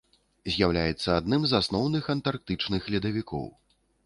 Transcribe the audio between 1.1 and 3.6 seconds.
адным з асноўных антарктычных ледавікоў.